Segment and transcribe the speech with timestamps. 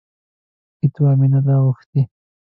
[0.79, 2.01] فتوا مې نه ده غوښتې.